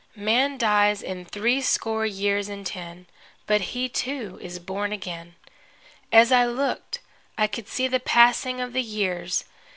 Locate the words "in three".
1.03-1.61